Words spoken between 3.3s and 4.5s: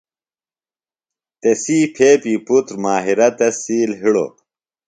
تس سِیل ہِڑوۡ۔